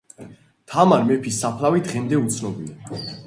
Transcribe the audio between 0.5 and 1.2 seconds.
თამარ